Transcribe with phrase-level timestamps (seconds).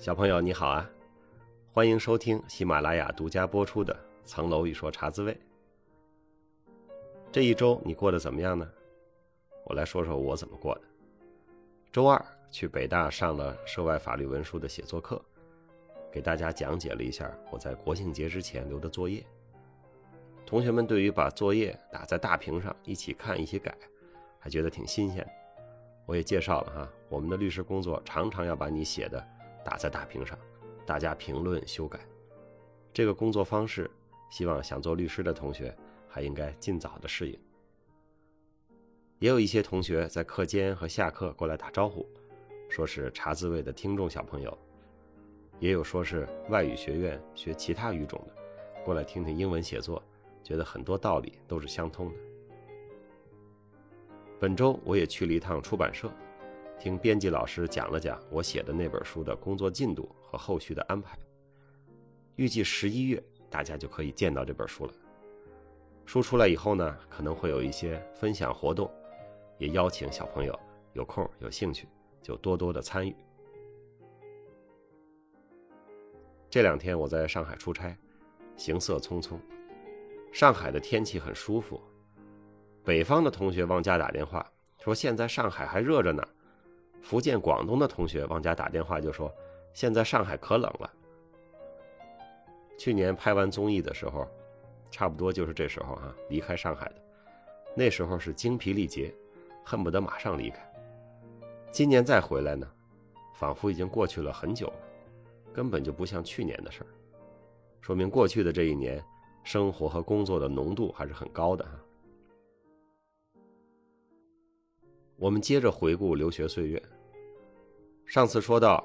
[0.00, 0.90] 小朋友你好啊，
[1.74, 3.92] 欢迎收听喜马拉雅独家播出的
[4.26, 5.34] 《层楼一说茶滋味》。
[7.30, 8.66] 这一周你过得怎么样呢？
[9.66, 10.80] 我来说说我怎么过的。
[11.92, 15.22] 周二去北大上了涉外法律文书的写作课，
[16.10, 19.22] 给大家讲解了一下我在国庆节之前留的作业。
[20.46, 23.76] 同学们对于把作业打在大屏上一起看一起改，
[24.38, 25.30] 还觉得挺新鲜。
[26.06, 29.22] 我也介绍了哈，我们的律师工作常常要把你写的。
[29.64, 30.38] 打在大屏上，
[30.86, 32.00] 大家评论修改，
[32.92, 33.90] 这个工作方式，
[34.30, 35.76] 希望想做律师的同学
[36.08, 37.38] 还应该尽早的适应。
[39.18, 42.08] 也有一些同学在课间和下课过来打招呼，
[42.68, 44.58] 说是查字位的听众小朋友，
[45.58, 48.34] 也有说是外语学院学其他语种的，
[48.82, 50.02] 过来听听英文写作，
[50.42, 52.18] 觉得很多道理都是相通的。
[54.38, 56.10] 本周我也去了一趟出版社。
[56.80, 61.18] 听编辑老师讲了讲我写的那本书的工作进度和后续的安排。
[62.36, 64.92] 预计十一月大家就可以见到这本书了。
[66.06, 68.90] 书出来以后呢，可能会有一些分享活动，
[69.58, 70.58] 也邀请小朋友
[70.94, 71.86] 有空有兴趣
[72.22, 73.14] 就多多的参与。
[76.48, 77.94] 这两天我在上海出差，
[78.56, 79.38] 行色匆匆。
[80.32, 81.78] 上海的天气很舒服。
[82.82, 84.50] 北方的同学往家打电话
[84.82, 86.26] 说，现在上海还热着呢。
[87.00, 89.32] 福建、广东的同学往家打电话就说
[89.72, 90.90] ：“现在上海可冷了。”
[92.78, 94.26] 去年拍完综艺的时候，
[94.90, 96.94] 差不多就是这时候啊，离开上海的。
[97.74, 99.14] 那时候是精疲力竭，
[99.64, 100.58] 恨不得马上离开。
[101.70, 102.66] 今年再回来呢，
[103.34, 104.72] 仿佛已经过去了很久，
[105.52, 106.86] 根本就不像去年的事儿。
[107.80, 109.02] 说明过去的这一年，
[109.44, 111.72] 生活和工作的浓度还是很高的哈。
[115.20, 116.82] 我们接着回顾留学岁月。
[118.06, 118.82] 上次说到，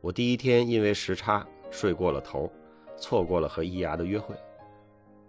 [0.00, 2.50] 我第一天因为时差睡过了头，
[2.96, 4.34] 错过了和伊牙的约会。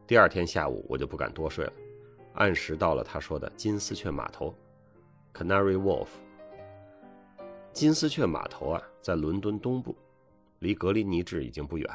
[0.07, 1.74] 第二天下午我就不敢多睡了，
[2.36, 4.56] 按时到了他说的金丝雀码头
[5.34, 6.07] （Canary Wharf）。
[7.74, 9.94] 金丝雀码头啊，在伦敦东部，
[10.59, 11.90] 离格林尼治已经不远。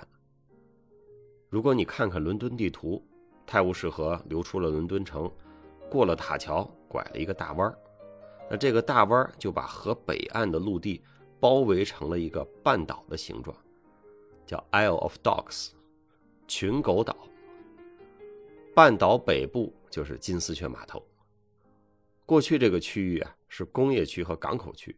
[1.49, 3.03] 如果你看看伦敦地图，
[3.47, 5.31] 泰晤士河流出了伦敦城，
[5.91, 7.79] 过了塔桥，拐了一个大弯儿。
[8.53, 11.03] 那这个大弯就把河北岸的陆地
[11.41, 13.57] 包围成了一个半岛的形状，
[14.45, 15.71] 叫 Isle of Dogs，
[16.47, 17.17] 群狗岛。
[18.75, 21.03] 半岛北部就是金丝雀码头。
[22.27, 24.95] 过去这个区域啊是工业区和港口区，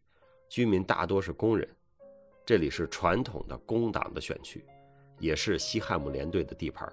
[0.48, 1.69] 居民大多是工人，
[2.44, 4.64] 这里是传统的工党的选区，
[5.20, 6.93] 也是西汉姆联队的地盘。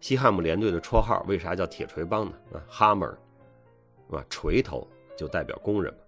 [0.00, 2.36] 西汉姆联队的绰号为啥叫铁锤帮呢？
[2.54, 3.16] 啊，Hammer，
[4.10, 4.84] 啊，锤头。
[5.18, 6.00] 就代表工人嘛。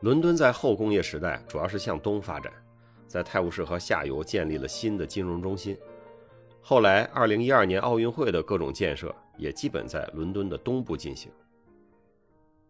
[0.00, 2.52] 伦敦在后工业时代主要是向东发展，
[3.06, 5.76] 在泰晤士河下游建立了新的金融中心。
[6.60, 11.30] 后来，二零一二年奥运会的各种建设也基本在伦敦的东部进行。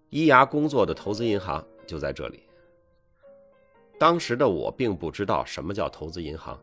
[0.09, 2.43] 伊牙工作的投资银行就在这里。
[3.99, 6.59] 当时的我并不知道什么叫投资银行，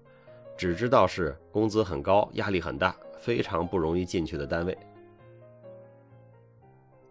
[0.58, 4.78] 只知道是工资很高、压力很大、非常不容易进去的单位。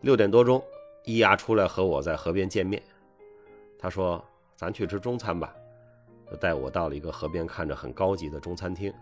[0.00, 0.62] 六点多钟，
[1.04, 2.80] 伊牙出来和我在河边见面。
[3.76, 5.52] 他说：“咱去吃中餐吧。”
[6.30, 8.94] 就带我到了一个河边看着很高级的中餐厅，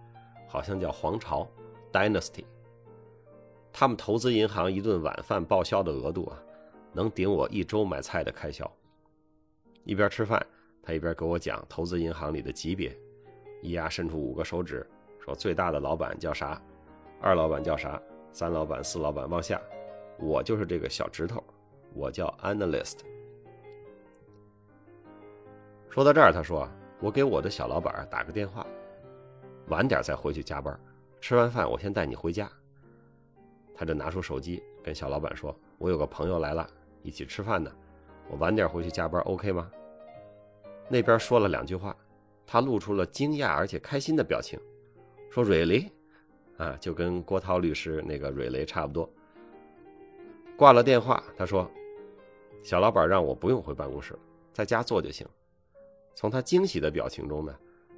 [0.49, 1.47] 好像叫皇朝
[1.93, 2.45] （Dynasty）。
[3.73, 6.43] 他们投资银行一顿晚饭报销的额度啊，
[6.93, 8.71] 能顶我一周买菜的开销。
[9.85, 10.45] 一边吃饭，
[10.83, 12.97] 他一边给我讲投资银行里的级别。
[13.61, 14.89] 伊牙伸出五个手指，
[15.21, 16.59] 说：“最大的老板叫啥？
[17.21, 18.01] 二老板叫啥？
[18.33, 19.61] 三老板、四老板往下。”
[20.19, 21.43] 我就是这个小指头，
[21.95, 22.99] 我叫 analyst。
[25.91, 26.69] 说到这儿，他说
[27.01, 28.67] ：“我给我的小老板打个电话，
[29.69, 30.79] 晚点再回去加班。
[31.21, 32.51] 吃完饭，我先带你回家。”
[33.75, 36.69] 他就拿出手机跟小老板说：“我有个朋友来了，
[37.03, 37.71] 一起吃饭呢。
[38.29, 39.71] 我晚点回去加班，OK 吗？”
[40.89, 41.97] 那边说了两句话，
[42.47, 44.59] 他露出了惊讶而且开心的表情，
[45.31, 45.91] 说：“Really？”
[46.59, 49.11] 啊，就跟郭涛律师那个瑞雷差不多。
[50.57, 51.71] 挂了电话，他说
[52.65, 54.19] ：“小老板让我不用回办公室，
[54.55, 55.27] 在家做就行。”
[56.17, 57.55] 从他惊喜的表情中呢，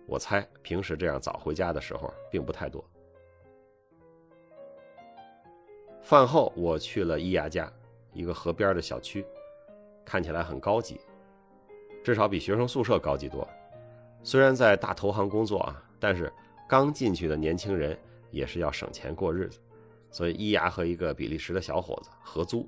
[0.07, 2.85] 我猜平时这样早回家的时候并不太多。
[6.03, 7.73] 饭后我去了伊牙家，
[8.13, 9.25] 一个河边的小区，
[10.05, 11.01] 看起来很高级，
[12.03, 13.47] 至少比学生宿舍高级多。
[14.25, 16.33] 虽然在大投行工作啊，但是
[16.69, 17.97] 刚进去的年轻人
[18.33, 19.61] 也是要省钱过日子。
[20.11, 22.67] 所以，伊牙和一个比利时的小伙子合租，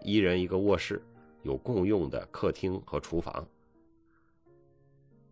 [0.00, 1.02] 一人一个卧室，
[1.42, 3.46] 有共用的客厅和厨房。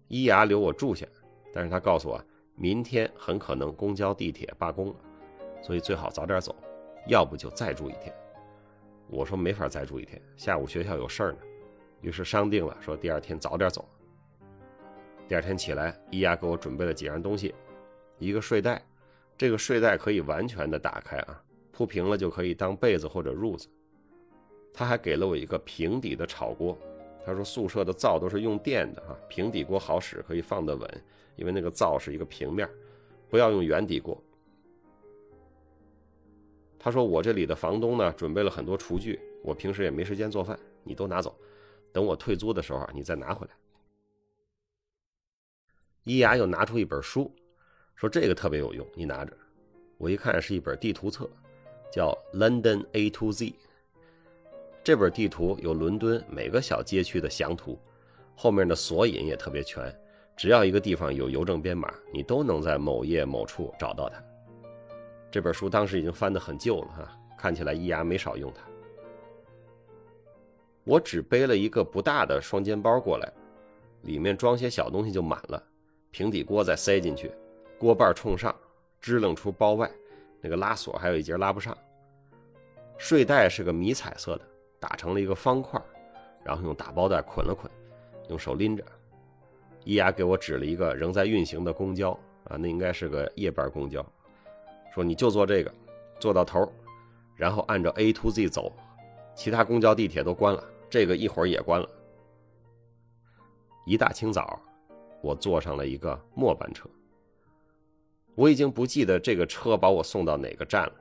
[0.09, 1.07] 伊牙留我住下，
[1.53, 2.25] 但是他告诉我，
[2.55, 4.97] 明天很可能公交、地铁罢工了，
[5.63, 6.55] 所以最好早点走，
[7.09, 8.15] 要不就再住一天。
[9.09, 11.39] 我说没法再住一天，下午学校有事儿呢。
[12.01, 13.89] 于是商定了，说第二天早点走。
[15.29, 17.55] 第二天起来，伊牙给我准备了几样东西，
[18.19, 18.83] 一个睡袋，
[19.43, 21.43] 这个睡袋可以完全的打开啊，
[21.73, 23.69] 铺平了就可以当被子或者褥子。
[24.73, 26.79] 他还给了我一个平底的炒锅，
[27.27, 31.05] 他说宿舍的灶都是用电的啊，平底锅好使，可以放得稳，
[31.35, 32.71] 因为那个灶是一个平面，
[33.29, 34.17] 不要用圆底锅。
[36.79, 41.37] 他说我这里的房东呢，准备了很多厨具，我平时也没时间做饭，你都拿走。
[41.91, 43.53] 等我退租的时候，你再拿回来。
[46.05, 47.29] 伊牙又拿出一本书，
[47.95, 49.33] 说这个特别有用，你拿着。
[49.99, 51.29] 我一看是一本地图册，
[51.91, 53.47] 叫《London A to Z》。
[54.83, 57.79] 这本地图有伦敦每个小街区的详图，
[58.35, 59.97] 后面的索引也特别全。
[60.37, 64.21] 只要一个地方有邮政编码，你都能在某页某处找到它。
[65.31, 68.63] 这本书当时已经翻得很旧了哈，看起来伊牙没少用它。
[70.85, 73.33] 我只背了一个不大的双肩包过来，
[74.03, 75.63] 里面装些小东西就满了。
[76.11, 77.31] 平底锅再塞进去，
[77.83, 78.55] 锅盖冲上，
[79.01, 79.91] 支棱出包外，
[80.41, 81.77] 那个拉锁还有一节拉不上。
[82.97, 84.45] 睡袋是个迷彩色的，
[84.79, 85.83] 打成了一个方块，
[86.45, 87.69] 然后用打包袋捆了捆，
[88.29, 88.85] 用手拎着。
[89.83, 92.13] 伊雅给我指了一个仍在运行的公交
[92.45, 94.01] 啊，那应该是个夜班公交，
[94.95, 95.75] 说你就坐这个，
[96.21, 96.73] 坐到头，
[97.35, 98.73] 然后按照 A to Z 走，
[99.35, 100.63] 其他公交地铁都关了。
[100.89, 101.89] 这个一会儿也关了。
[103.87, 104.57] 一大清早，
[105.21, 106.89] 我坐上了一个末班车。
[108.35, 110.93] 我已经不记得这个车把我送到哪个站了，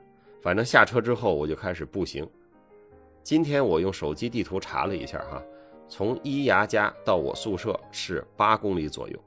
[0.42, 2.28] 反正下车之后我就开始步行。
[3.22, 5.42] 今天我用手机地图查了一下，哈，
[5.88, 9.18] 从伊牙家到我宿舍是八公里左右，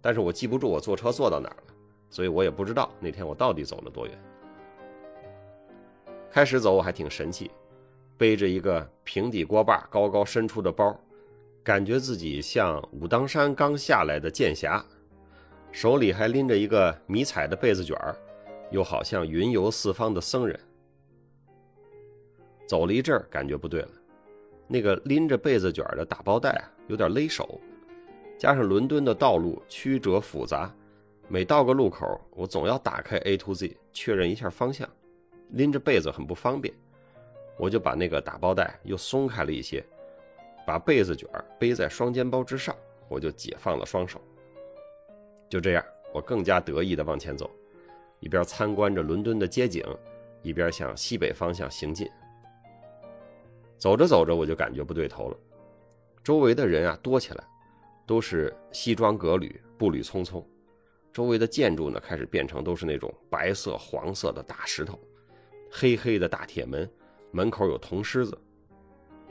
[0.00, 1.74] 但是我记不住我坐车坐到哪儿了，
[2.10, 4.18] 所以我也不知道那天我到底走了多远。
[6.30, 7.50] 开始走我还挺神气。
[8.18, 10.96] 背着一个平底锅把高高伸出的包，
[11.64, 14.84] 感觉自己像武当山刚下来的剑侠，
[15.72, 18.14] 手里还拎着一个迷彩的被子卷儿，
[18.70, 20.58] 又好像云游四方的僧人。
[22.66, 23.88] 走了一阵儿，感觉不对了，
[24.68, 27.58] 那个拎着被子卷的打包袋，有点勒手，
[28.38, 30.70] 加上伦敦的道路曲折复杂，
[31.26, 34.86] 每到个路口，我总要打开 A to Z 确认一下方向，
[35.52, 36.72] 拎着被子很不方便。
[37.56, 39.82] 我就把那个打包袋又松开了一些，
[40.66, 41.28] 把被子卷
[41.58, 42.76] 背在双肩包之上，
[43.08, 44.20] 我就解放了双手。
[45.52, 45.84] 就这样，
[46.14, 47.50] 我更加得意地往前走，
[48.20, 49.84] 一边参观着伦敦的街景，
[50.40, 52.08] 一边向西北方向行进。
[53.76, 55.36] 走着走着，我就感觉不对头了，
[56.24, 57.44] 周围的人啊多起来，
[58.06, 60.42] 都是西装革履，步履匆匆。
[61.12, 64.98] 周围的建筑呢，开始变成都是那种白色、黄色的大石头，
[65.70, 66.90] 黑黑的大铁门。
[67.30, 68.38] 门口有铜狮子，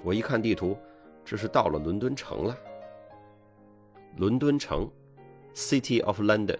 [0.03, 0.77] 我一看地图，
[1.25, 2.55] 这是到了伦敦城了。
[4.17, 4.87] 伦敦城
[5.53, 6.57] ，City of London，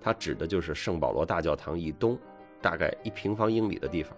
[0.00, 2.18] 它指的就是圣保罗大教堂以东
[2.60, 4.16] 大概一平方英里的地方，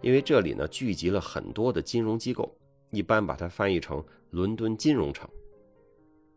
[0.00, 2.54] 因为这里呢聚集了很多的金融机构，
[2.90, 5.28] 一般把它翻译成伦敦金融城。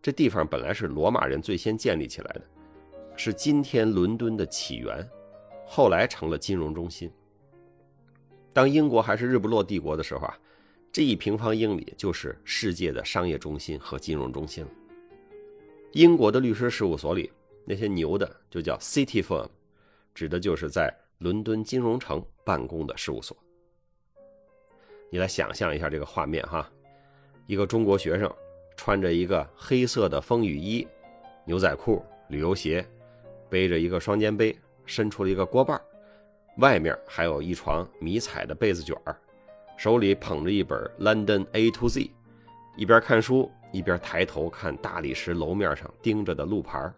[0.01, 2.41] 这地方本来是罗马人最先建立起来的，
[3.15, 5.05] 是今天伦敦的起源，
[5.65, 7.11] 后来成了金融中心。
[8.53, 10.37] 当英国还是日不落帝国的时候啊，
[10.91, 14.71] 这一平方英里就是世界的商业中心和金融中心了。
[15.97, 17.31] 英国的律师事务所里
[17.65, 19.49] 那些牛的就叫 City Firm，
[20.13, 23.35] 指的就是在伦敦金融城办公的事务所。
[25.09, 26.71] 你来想象一下这个画面哈，
[27.47, 28.31] 一个中国学生
[28.75, 30.87] 穿着一个黑色的风雨衣、
[31.45, 32.87] 牛仔裤、旅游鞋，
[33.49, 35.81] 背着一个双肩背，伸出了一个锅把
[36.59, 39.19] 外面还有一床迷彩的被子卷儿，
[39.75, 42.01] 手里捧着一本《London A to Z》，
[42.75, 46.91] 一边看书一边抬头看大理石楼面上钉着的路牌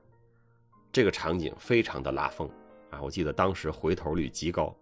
[0.92, 2.50] 这个场景非常的拉风
[2.90, 3.02] 啊！
[3.02, 4.76] 我记得当时回头率极高。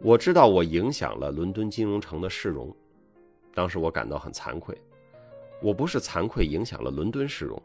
[0.00, 2.74] 我知道我影响了伦敦金融城的市容，
[3.54, 4.76] 当时我感到很惭愧。
[5.60, 7.62] 我不是惭愧影响了伦敦市容，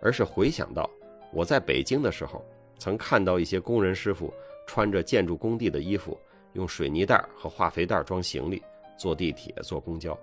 [0.00, 0.88] 而是回想到
[1.32, 2.44] 我在北京的时候，
[2.76, 4.32] 曾看到一些工人师傅。
[4.64, 6.16] 穿着建筑工地的衣服，
[6.52, 8.62] 用水泥袋和化肥袋装行李，
[8.96, 10.16] 坐地铁、坐公交。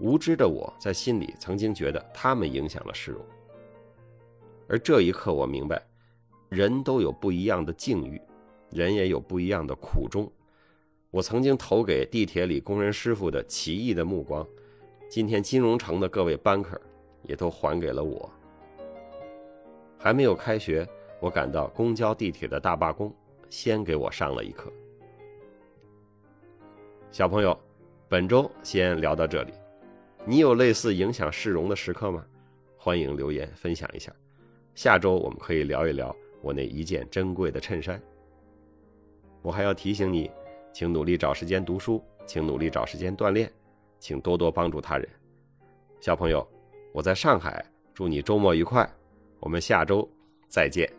[0.00, 3.20] 无知的我在心里曾经觉得他们影响了市容，
[4.68, 5.82] 而这一刻我明白，
[6.48, 8.20] 人都有不一样的境遇，
[8.70, 10.30] 人也有不一样的苦衷。
[11.10, 14.46] 我曾经投给地铁里工人师傅的奇异的目光，
[15.08, 16.78] 今天金融城的各位 banker
[17.22, 18.30] 也都还给了我。
[19.98, 20.86] 还没有开学，
[21.18, 23.12] 我赶到公交、地铁的大罢工，
[23.50, 24.72] 先给我上了一课。
[27.10, 27.58] 小朋友，
[28.06, 29.52] 本周先聊到这里。
[30.24, 32.24] 你有类似影响市容的时刻吗？
[32.76, 34.12] 欢迎留言分享一下。
[34.74, 38.00] 下周我们可以聊一聊我那一件珍贵的衬衫。
[39.42, 40.30] 我还要提醒你，
[40.72, 43.50] 请努力找时间读书，请努力找时间锻炼，
[43.98, 45.08] 请多多帮助他人。
[46.00, 46.46] 小朋友，
[46.92, 48.88] 我在上海，祝你周末愉快。
[49.40, 50.08] 我们下周
[50.48, 50.97] 再见。